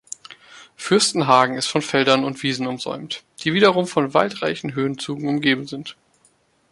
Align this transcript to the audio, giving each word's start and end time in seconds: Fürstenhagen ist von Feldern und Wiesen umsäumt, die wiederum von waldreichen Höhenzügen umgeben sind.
Fürstenhagen 0.77 1.57
ist 1.57 1.67
von 1.67 1.83
Feldern 1.83 2.23
und 2.25 2.41
Wiesen 2.41 2.65
umsäumt, 2.65 3.23
die 3.43 3.53
wiederum 3.53 3.85
von 3.85 4.15
waldreichen 4.15 4.73
Höhenzügen 4.73 5.27
umgeben 5.29 5.67
sind. 5.67 5.95